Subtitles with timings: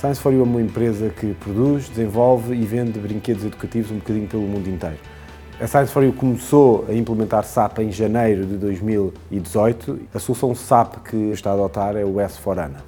[0.00, 4.26] Science for You é uma empresa que produz, desenvolve e vende brinquedos educativos um bocadinho
[4.26, 4.96] pelo mundo inteiro.
[5.60, 10.00] A Science for You começou a implementar SAP em janeiro de 2018.
[10.14, 12.78] A solução SAP que está a adotar é o S4ANA.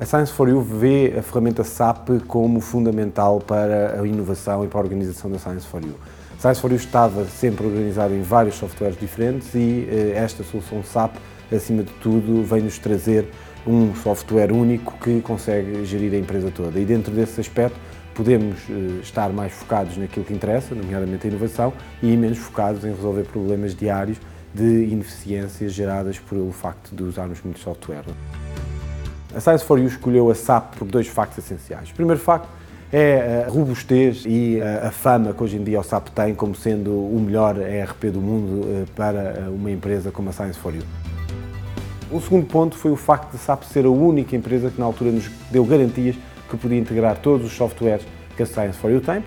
[0.00, 4.80] A Science for You vê a ferramenta SAP como fundamental para a inovação e para
[4.80, 5.94] a organização da Science for You.
[6.40, 11.16] Science estava sempre organizado em vários softwares diferentes e eh, esta solução SAP,
[11.54, 13.28] acima de tudo, vem-nos trazer
[13.66, 16.80] um software único que consegue gerir a empresa toda.
[16.80, 17.78] E dentro desse aspecto
[18.14, 22.94] podemos eh, estar mais focados naquilo que interessa, nomeadamente a inovação, e menos focados em
[22.94, 24.16] resolver problemas diários
[24.54, 28.04] de ineficiências geradas pelo facto de usarmos muito software.
[29.34, 31.90] A Science for You escolheu a SAP por dois factos essenciais.
[31.90, 32.48] O primeiro facto
[32.92, 36.90] é a robustez e a fama que hoje em dia o SAP tem como sendo
[36.90, 40.82] o melhor ERP do mundo eh, para uma empresa como a Science for You.
[42.10, 45.12] O segundo ponto foi o facto de SAP ser a única empresa que na altura
[45.12, 46.16] nos deu garantias
[46.50, 48.04] que podia integrar todos os softwares
[48.36, 49.22] que a Science for You tem.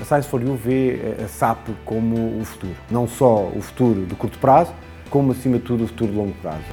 [0.00, 2.74] A Science for You vê a SAP como o futuro.
[2.90, 4.72] Não só o futuro de curto prazo,
[5.10, 6.64] como acima de tudo o futuro de longo prazo.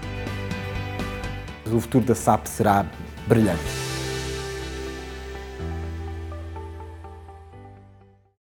[1.69, 2.85] O futuro da SAP será
[3.27, 3.90] brilhante.